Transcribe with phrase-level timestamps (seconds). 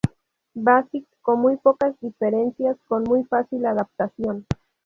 [0.55, 4.47] Basic con muy pocas diferencias, con muy fácil adaptación.